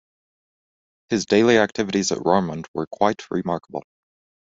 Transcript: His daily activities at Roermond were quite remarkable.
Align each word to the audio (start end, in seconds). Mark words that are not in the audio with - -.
His 1.09 1.27
daily 1.27 1.59
activities 1.59 2.11
at 2.11 2.17
Roermond 2.17 2.65
were 2.73 2.87
quite 2.87 3.21
remarkable. 3.29 3.83